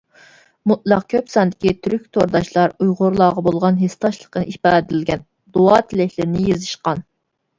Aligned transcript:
مۇتلەق 0.69 1.03
كۆپ 1.13 1.27
ساندىكى 1.33 1.73
تۈرك 1.87 2.05
تورداشلار 2.17 2.73
ئۇيغۇرلارغا 2.85 3.43
بولغان 3.49 3.77
ھېسداشلىقىنى 3.81 4.53
ئىپادىلىگەن، 4.55 5.21
دۇئا 5.59 5.77
تىلەكلىرىنى 5.93 6.47
يېزىشقان. 6.49 7.05